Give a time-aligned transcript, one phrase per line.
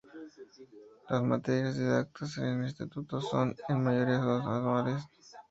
[1.09, 5.03] Las materias dictadas en el instituto son, en su mayoría, anuales.